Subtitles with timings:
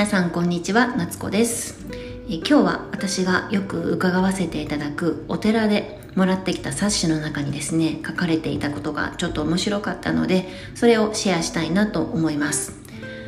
[0.00, 1.86] 皆さんこんにちは夏子です。
[2.26, 12.80] え今日は私がよく伺わせていただくお寺でもらってきた冊子の中にですね書かれていたことがちょっと面白かったのでそれをシェアしたいなと思います、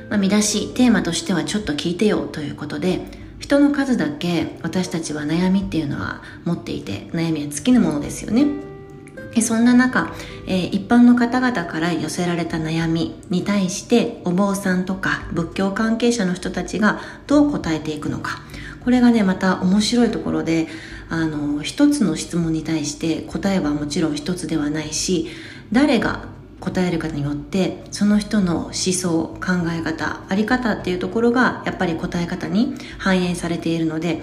[0.08, 3.00] まあ、見出しテーマとしてはちょっと聞いてよということで
[3.38, 8.71] 人の数だけ私たちは悩みっていうのは持っていて悩みは尽きぬものですよね。
[9.40, 10.12] そんな中、
[10.46, 18.42] えー、一般の方々から寄せられた悩みに対してお坊さんとか仏教関係者の人たちがどう答えていくのか。
[18.84, 20.66] これがねまた面白いところで
[21.08, 25.28] あの一つの質問に対して答えはもちろん一つではないし
[25.70, 26.24] 誰が
[26.62, 34.22] 答えるかによってその人の思想考え方あり方っていうところがやっぱり答え方に反映されているので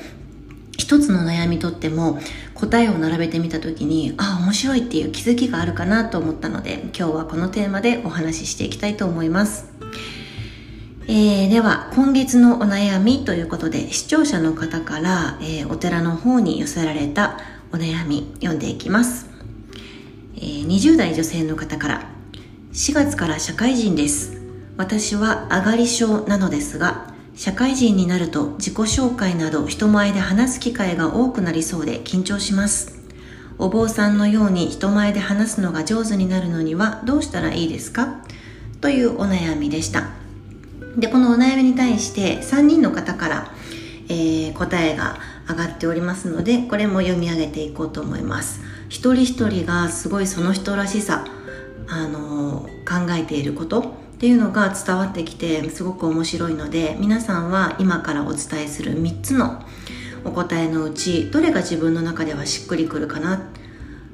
[0.79, 2.19] 一つの悩みとっても
[2.55, 9.71] 答えを並べてみた時にああ面白いっていう気づきがあるかなと思ったので今日はこのテーマでお話ししていきたいと思います、
[11.07, 17.39] えー、では今月のお悩みということで視聴者の方から、えー、お寺の方に寄せられた
[17.73, 19.29] お悩み読んでいきます、
[20.37, 22.09] えー、20代女性の方から
[22.71, 24.39] 4月から社会人です。
[24.79, 27.08] 私は上がり症なのですが
[27.39, 32.99] 社会人になると自己紹介など人前で話す機会が多くなりそうで緊張します。
[33.57, 38.25] お坊さんのように人前で話すのが上手になるのにはどうしたらいいですか？
[38.81, 40.09] というお悩みでした。
[40.97, 43.53] で、このお悩みに対して3人の方から、
[44.09, 45.17] えー、答えが
[45.47, 48.59] 上がっておりますので、これも読み上げていこうと思います。
[48.89, 51.23] 一人一人がすごいその人らしさ、
[51.87, 59.63] あのー、考えていることっていうのが伝わってきてすごく面白いので皆さんは今からお伝えする3つの
[60.25, 63.49] お答えのうちどれが自分の中ではしっくりくるかな？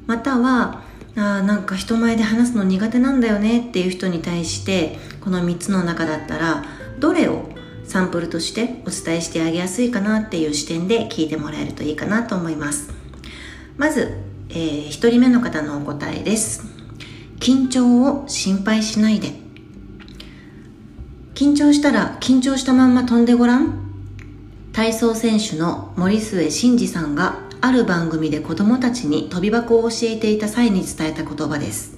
[0.05, 0.83] または
[1.15, 3.61] あなんか人前で話すの苦手なんだよね？
[3.67, 6.63] っていう人に対してこの3つの中だったら
[6.99, 7.49] どれを
[7.83, 10.19] サンプルとしてお伝えしてあげやすいかな？
[10.19, 12.93] っていう視点で聞いてもらえるといいかなと思います。
[13.75, 16.63] まず、えー、1人目の方のお答えです。
[17.39, 19.44] 緊張を心配しないで。
[21.35, 23.91] 緊張したら緊張したまんま飛んでごらん？
[24.71, 31.97] 体操選手の森末慎二さんがある番組で子供たちに飛び箱を教えていた際に伝えた言葉です。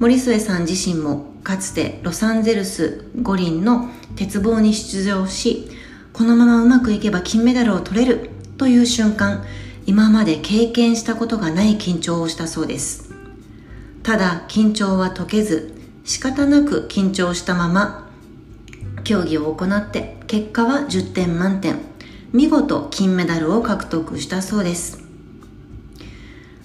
[0.00, 5.68] 森末さん自身もかつてロサンゼルス五輪の鉄棒に出場し
[6.12, 9.44] このままうまくいけば金メダルを取れるという瞬間
[9.86, 13.14] 今まで経験したことがない緊張をしたそうです。
[14.02, 15.79] ただ緊張は解けず
[16.10, 18.10] 仕方なく緊張したまま
[19.04, 21.78] 競技を行って結果は10点満点。
[22.32, 25.04] 見事金メダルを獲得したそうです。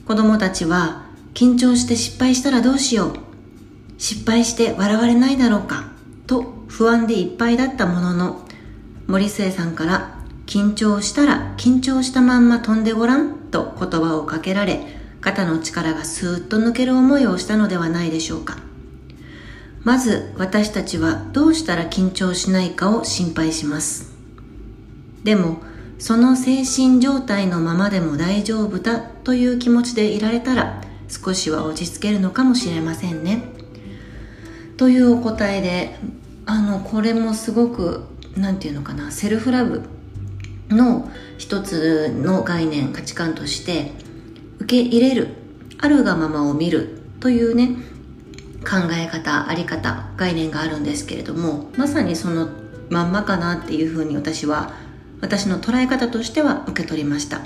[0.08, 1.06] 子供たちは
[1.36, 3.14] 緊張して失敗したらどうしよう。
[4.00, 5.92] 失敗して笑われないだろうか。
[6.26, 8.48] と不安でいっぱいだったものの
[9.06, 10.18] 森末さんから
[10.48, 13.36] 緊張したら緊張したまんま飛んでごらん。
[13.52, 14.88] と言葉をかけられ
[15.22, 18.58] 肩の力がスーッと抜ける思いをしたのではないでしょうか。
[19.86, 24.12] まず私たちはどうしたら緊張しないかを心配します。
[25.24, 25.60] でも
[26.00, 33.44] その精神状態のままでも大丈夫だという気持ちでいられたら少しは落ち着けるのかもしれませんね。
[34.76, 35.96] というお答えで
[36.48, 39.84] あのこれもすごく何て言うのかなセルフラブ
[40.70, 43.92] の一つの概念価値観として
[44.60, 45.28] 受け入れる
[45.78, 47.78] あるがままを見るというね
[48.66, 52.50] 考え方あり方概念があるんですけれどもまさにその
[52.90, 54.74] まんまかなっていうふうに私は
[55.22, 57.42] 私の捉え方としては受け取りました。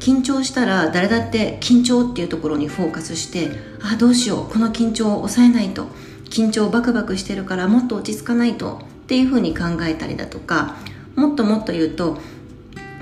[0.00, 3.50] 緊張したら誰だって緊張っていうところにフォーカスして
[3.82, 5.88] ああどうしようこの緊張を抑えないと
[6.30, 10.76] 緊張バクバクしてるからもっと落ち着かないとっていうふうに考えたりだとか
[11.16, 12.16] もっともっと言うと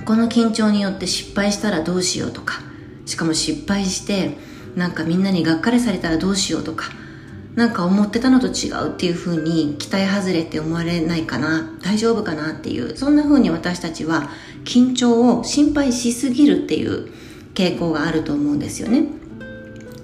[0.04, 2.60] この緊張によって失敗したらどうしようとか
[3.06, 4.36] しかも失敗して
[4.74, 6.86] なんかみんなにがっかりされたらどうしようとか
[7.58, 14.30] なんか思ってたのと違うっていう風に期待外れって思われないかな大丈夫かなっていうそんな風に私たちは
[14.64, 17.12] 緊張を心配しすぎるっていう
[17.54, 19.08] 傾向があると思うんですよね。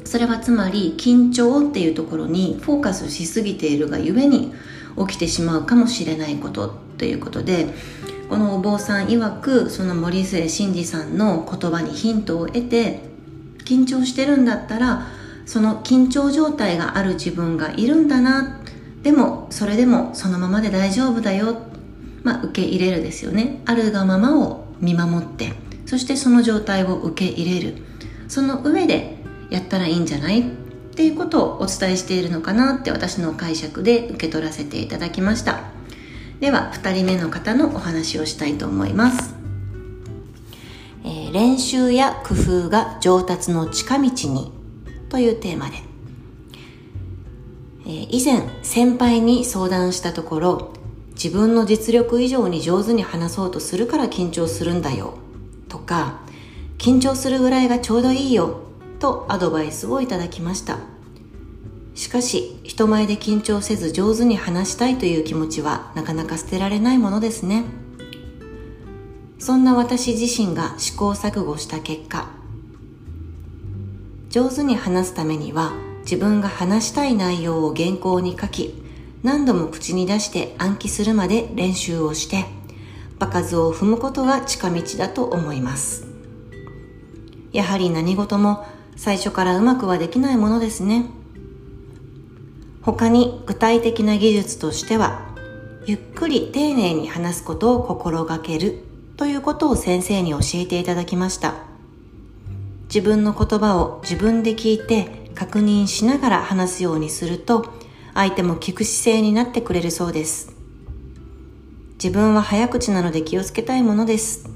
[0.05, 4.53] それはつまり緊張っていうところにフォーカスしすぎているがゆえに
[4.99, 7.69] 起きてしまうかもしれないことということで
[8.29, 13.01] このお坊さん曰くその森末慎二さんの言葉にヒントを得て
[13.65, 15.07] 緊張してるんだったら
[15.47, 18.61] その緊張状態がある自分がいるんだな。
[19.03, 21.59] でもそれでもそのままで大丈夫だよ、
[22.23, 23.63] まあ、受け入れるですよね。
[23.67, 25.53] あるがままを見守って。
[25.87, 27.75] そしてその状態を受け入れる。
[28.29, 29.17] その上で
[29.51, 30.41] やったらいいんじゃない？
[30.41, 30.45] っ
[30.95, 35.75] ていうことをお伝えしているのかなって私の解釈で受け取らせていただきました。
[36.41, 39.35] では2人目の方のお話をしたいと思います、
[41.05, 42.35] えー、練習や工
[42.67, 44.53] 夫が上達の近道に
[45.15, 45.77] というテーマで、
[47.87, 50.73] えー、以前先輩に相談したところ
[51.13, 55.15] 自分の実力以上に上手に話そうとするから緊張するんだよ
[55.69, 56.19] とか
[56.79, 58.59] 緊張するぐらいがちょうどいいよ
[58.99, 60.79] とアドバイスをいただきました。
[61.95, 67.63] しかし人前で緊張せず上手に話したいという気持ちはなかなか捨てられないものですね。
[69.39, 72.44] そんな私自身が試行錯誤した結果
[74.35, 78.75] 上手に話すためには自分が話したい内容を原稿に書き
[79.23, 82.45] 何度も口に出して暗記するまで練習をして
[83.21, 86.09] 場数を踏むことが近道だと思います。
[87.53, 88.67] やはり何事も
[88.97, 91.07] 最初からうまくはできないものですね。
[92.83, 95.29] 他に具体的な技術としては
[95.87, 98.83] ゆっくり丁寧に話すことを心がける
[99.17, 101.74] ということを先生に教えていただきました。
[102.95, 107.75] 自分の言葉を自分で聞いて確認しながら話すようにすると
[108.15, 110.55] 相手も聞く姿勢になってくれるそうです。
[111.95, 114.49] 自分は早口なので気をつけたいものです。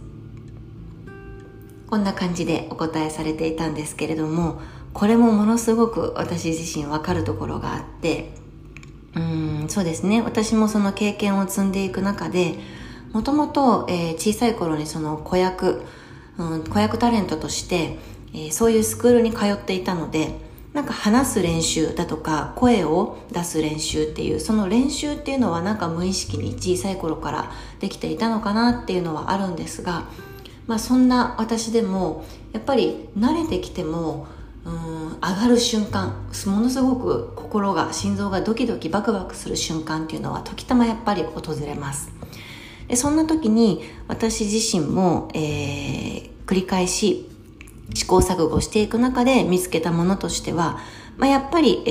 [1.90, 4.60] こんな感じでお答えされていたんですけれども
[4.92, 8.30] これもものすごく私自身わかるところがあって
[9.16, 10.22] うんそうですね。
[10.22, 12.54] 私もその経験を積んでいく中で
[13.12, 15.82] もともと小さい頃にその子役、
[16.38, 17.98] うん、子役タレントとして、
[18.34, 30.04] え、そういうスクールに通っていたのでなんか話す練習だとか声を出す練習っていうその練習っていうのはなんか無意識に小さい頃からできていたのかなっていうのはあるんですが
[30.66, 34.26] まあそんな私でもやっぱり慣れてきても
[34.64, 42.12] うん上がる瞬間ものすごく心が心臓がドキドキバクバクする瞬間っていうのは時たまやっぱり訪れます。
[42.86, 47.28] でそんな時に私自身も、えー、繰り返し
[47.94, 50.78] 試行錯誤していく中で見つけたものとしては、
[51.16, 51.90] まあ、やっぱり、え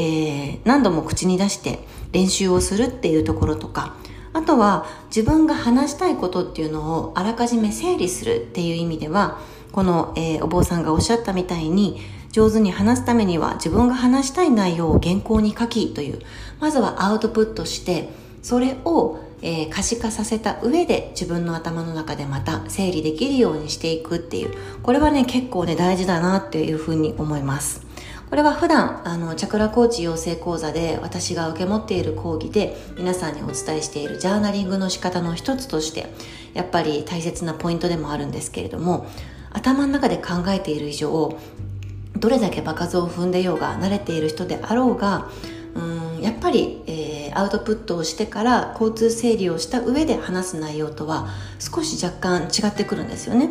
[0.56, 1.80] ー、何度も口に出して
[2.12, 3.96] 練習をするっていうところとか
[4.34, 9.40] あとは自分が話したいことっていうのをあらかじめ整理するっていう意味では
[9.72, 12.00] この、えー、お坊さんがおっしゃったみたいに
[12.32, 16.20] 上手に話すためには自分が話したい内容を原稿に書きという
[16.60, 18.10] まずはアウトプットして
[18.44, 24.54] それを、えー、可視化させた上で自分の頭の中でまた整理できるようにしていくっていう。
[24.84, 27.88] これはね結構ね大事だなっていうふうに思います。
[28.30, 36.08] これは普段あのチャクラコーチ養成講座で私が受け持っている講義で皆さんにお伝えしているジャーナリングの仕方の一つとして
[36.54, 39.08] やっぱり大切なポイントでもあるんですけれども
[39.54, 41.38] 頭の中で考えている以上
[42.18, 45.30] どれだけ場数を踏んでようが慣れている人であろうが
[45.76, 51.28] うんやっぱり、えー、アウトプットをしてから交通整理をした上で話す内容とは
[51.60, 53.50] 少し若干違ってくるんですよね。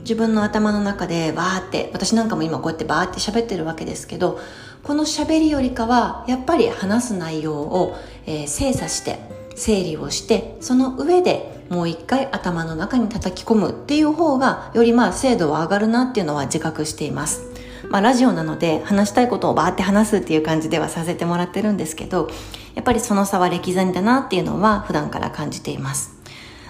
[0.00, 4.40] 自分の頭の中でバーって私なんかも今こうやってバーって喋ってるわけですけど
[4.82, 7.94] この喋りよりかはやっぱり話す内容を、
[8.26, 9.20] えー、精査して
[9.54, 17.51] 整理をしてその上でもう一回頭の中に叩き込むっていう方がよりまあ精度は上がるなっていうのは自覚しています。
[17.92, 22.30] まあ、ラジオなので話したいことをバーって話すっていう感じではさせてもらってるんですけど
[22.74, 26.10] やっぱりその差は歴然だなっていうのは普段から感じています。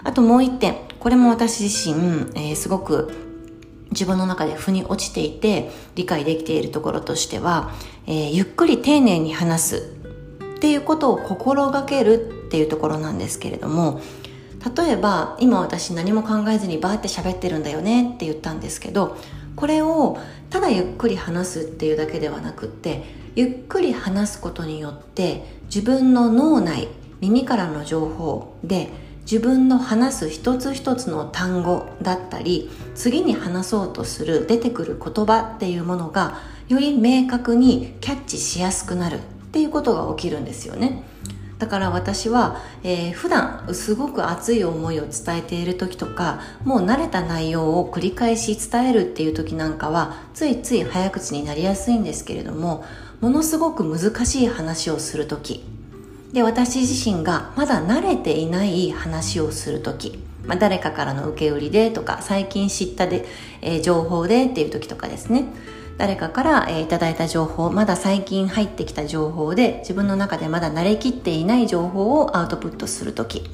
[0.03, 3.13] あともう一点これも私自身、えー、すごく
[3.93, 7.71] 自分の中で腑に落ちていて理解できているところとしては、
[8.09, 9.95] えー、ゆっくり丁寧に話す
[10.57, 14.01] っていうことを心がけるっていうところなんですけれども
[14.77, 19.17] 例えば今私何も考えずにバーって喋ってるんだよねって言ったんですけど
[19.57, 20.19] これを
[20.51, 23.05] ただゆっくり話すっていうだけではなくって
[23.35, 26.89] ゆっくり話すことによって自分の脳内
[27.21, 28.91] 耳からの情報で
[29.23, 39.21] 自分の話す一つ一つの単語だったり次に話そうとする出てくる言葉っていうものがより明確にキャッチしやすくなるっ
[39.53, 41.05] ていうことが起きるんですよね。
[41.63, 52.85] だから私は、えー、普段すごく熱い思いを伝えている時とかもう慣れた内容を繰り返し伝えるっていう時なんかはついつい早口になりやすいんですけれども
[53.21, 55.65] ものすごく難しい話をする時。
[56.33, 60.19] で私自身がまだ慣れていない話をする時。
[60.45, 63.25] まあ、誰かからの受け売りでとか最近知ったで、
[63.61, 65.45] えー、情報でっていう時とかですね。
[66.03, 73.49] 誰かから、えー、いただいた情報まだ最近入ってきた情報で自分の中でまだ慣れきっていない情報をアウトプットする時。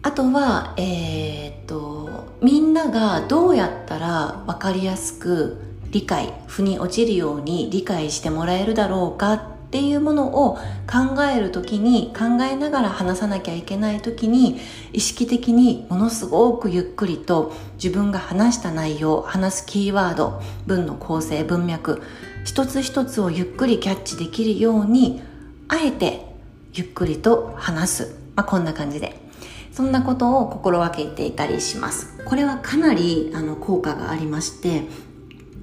[0.00, 5.58] あとは、えー、っとみんながどうやったら分かりやすく
[5.90, 10.54] 理解腑に落ちるように理解してもらえるだろうかっていうものを
[10.86, 14.60] 考える時に考えながら話さなきゃいけない時に
[14.92, 22.00] 意識的にものすごくゆっくりと自分が話した内容話すキーワード文の構成文脈
[22.44, 25.20] 一つ一つをゆっくりキャッチできるように
[25.66, 26.24] あえて
[26.72, 29.24] ゆっくりと話す、まあ、こんな感じで。
[29.72, 32.16] そんなことを心がけていたりします。
[32.24, 34.84] これはかなりあの効果がありまして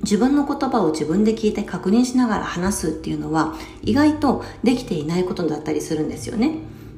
[0.03, 6.57] 自分の言葉を自分で聞いて確認しながら話すっていうのは意外とできていないことだったりするんですよね。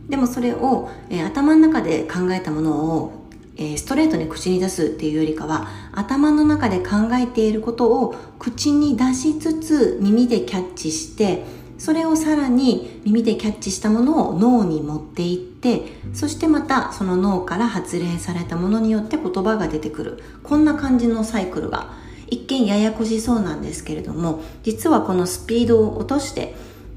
[0.10, 3.24] でもそれを、えー、頭の中で考えたものを
[3.56, 11.44] えー、ストレートに口に出すっていうよりかは頭の中で考えていることを口に出しつつ耳でキャッチして
[11.78, 15.82] それをさらに耳でキャッチしたものを脳に持っていって
[16.14, 20.24] そしてまたその脳から発令されたものによって言葉が出てくる。
[20.44, 21.94] こんな感じのサイクルが
[22.28, 26.56] 一見ややこしそうなんですけれども実はこのスピードを落として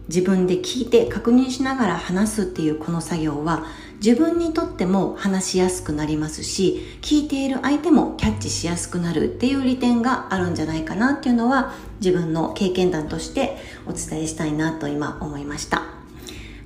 [0.08, 3.66] 自分で聞いて確認しながら話すっていうこの作業は
[3.96, 13.56] 自分にとっても話しやすくなりますし聞いている相手もキャッチしやすくなるっていう利点があるんじゃないかなっていうのは自分の経験談として
[13.86, 15.82] お伝えしたいなと今思いました。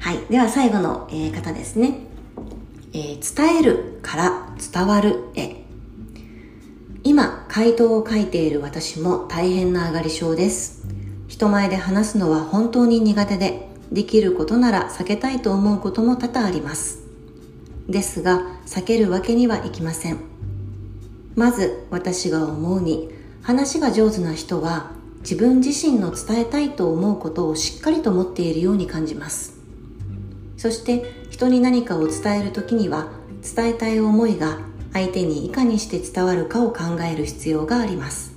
[0.00, 0.18] はい。
[0.30, 2.00] では最後の、え方ですね、
[2.94, 5.62] えー、伝えるから伝わるへ。
[7.04, 10.86] 今回答を書いている私も大変な上がり症です。
[11.26, 17.00] 人前で話すのは本当に苦手でできることなら避けたいと思うことも多々あります。
[17.88, 20.18] ですが避けるわけにはいきません。
[21.34, 23.10] まず私が思うに
[23.42, 24.92] 話が上手な人は
[25.22, 29.58] 自分自身の伝えたいと思うことをしっかりと持っているように感じます。
[30.56, 33.08] そして人に何かを伝える時には
[33.42, 38.32] 伝えたい思いが相手にいかにして伝わるかを考える必要があります。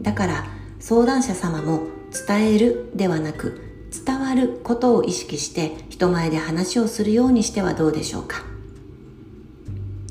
[0.00, 0.46] だから
[0.80, 1.82] 相談者様も
[2.26, 3.60] 伝えるではなく
[4.04, 8.44] 伝わることを意識して人前で話をするようにしてはどうでしょうか。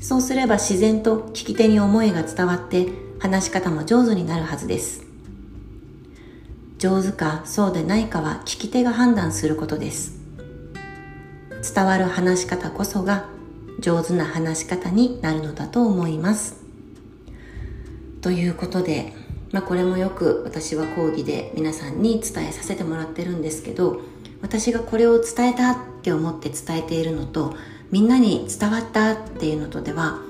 [0.00, 5.04] そうすれば自然と聞き手に思いが伝わって話し方も上手になるはずです。
[6.78, 10.16] 上手かそうでないかは聞き手が判断することです。
[11.74, 13.28] 伝わる話し方こそが
[13.78, 16.56] 上手な話し方になるのだと思います。
[18.20, 19.12] ということで
[19.52, 24.02] まあ、これもよく私は講義で皆さんに伝えさせてもらってるんですけど
[24.42, 27.56] 私がこれを伝えたって思って伝えているのと
[27.90, 30.20] みんなに伝わったっていうのとでは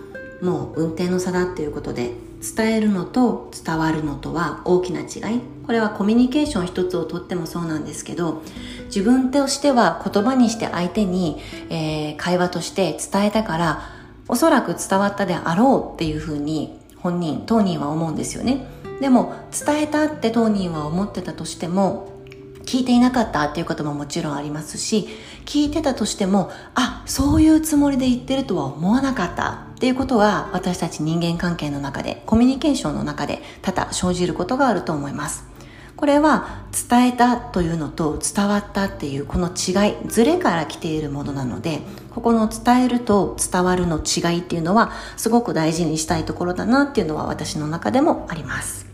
[0.43, 2.13] もう運転の差だっていうことで
[2.57, 5.41] 伝えるのと伝わるのとは大きな違い。
[5.67, 8.43] これはコミュニケーション一つをとってもそうなんですけど
[8.87, 11.41] 自分としては言葉にして相手に、
[11.71, 13.83] えー、会話として伝えたから
[14.29, 18.67] おそらく伝わったであろうっていうふうに本人当人は思うんですよね。
[19.01, 22.17] でも伝えたって当人は思ってたとしても
[22.65, 25.09] 聞いていなかったっていうことももちろんありますし
[25.45, 35.56] 聞いてたとしてもあそういうつもりで言ってるとは思わなかったっていうことは私たち人間関係の中でコミュニケーションの中で多々生じることがあると思います。
[35.97, 48.87] これは伝えたというのと伝わったっていうこの違いズレから来ているものなのでここの伝えると伝わるの違いっていうのはすごく大事にしたいところだなっていうのは私の中でもあります。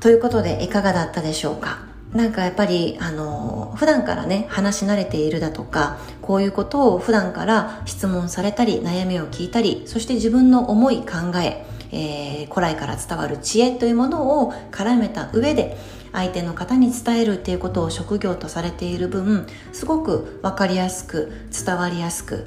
[0.00, 1.90] ということでいかがだったでしょうか？
[2.14, 15.76] なんかやっぱりあの普段からね話し慣れているだとかこういうことを普段から質問されたり悩みを聞いたりそして自分の思い考ええー、古来から伝わる知恵というものを絡めた上で
[16.12, 21.32] 相手の方に伝えるっていうことを職業とされている分すごく分かりやすく
[21.64, 22.46] 伝わりやすく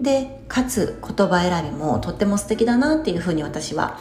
[0.00, 3.98] でかつ言葉選びもとっても素敵だなっていうふうに私は、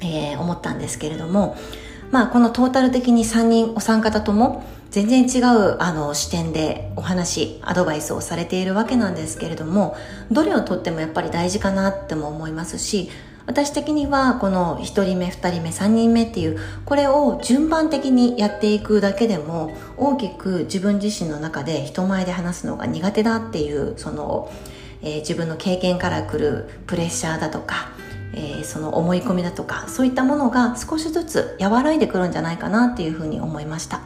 [0.00, 1.56] えー、思ったんですけれども
[2.10, 9.96] まあ、このトータル的に3人お三方とも全然違うあの視点でお話アドバイスをされているわけなんですけれども
[10.32, 13.08] どれをとってもやっぱり大事かなっても思いますし
[13.50, 24.52] 私的にはこの1人目2人目3人目っていうこれを順番的にやっていくだけでも大きく自分自身の中で人前で話すのが苦手だっていうその、
[25.02, 27.90] えー、自分の経験からくるプレッシャーだとか
[28.32, 34.02] えー、その思い込みだとかそういったものが少しずつ和らいでくるんじゃないかなっていうふうに思いました。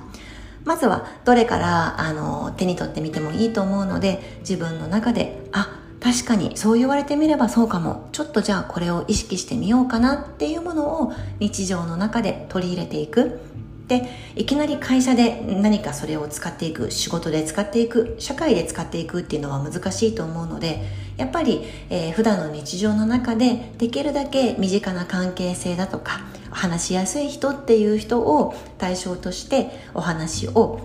[0.64, 8.10] まずはどれからあの手に取ってみてもいいと思うので自分の中であ確かにそう言われてみればそうかも。
[8.12, 13.40] ちょっとじゃあこれを意識してみようかなっていうものを日常の中で取り入れていく。
[13.88, 20.86] でいきなり会社で何かそれを使っていく仕事で使っていく社会で使っていくっていうのは難しいと思うので
[21.18, 26.20] やっぱり、えー、普段の日常の中でできるだけ身近な関係性だとか
[26.50, 30.80] 話しやすい人っていう人を対象としてお話を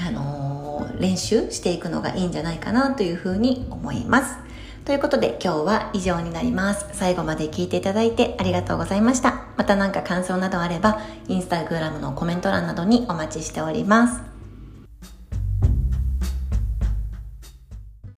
[0.00, 0.31] あの、
[0.98, 4.36] 練習していくのがいいんじゃないかなというふうに思います。
[4.84, 6.86] ということで今日は以上になります。
[6.92, 9.44] 最後まで聞いていただいてありがとうございました。
[9.56, 14.31] また何か感想などあれば、インスタグラムのコメント欄などにお待ちしております。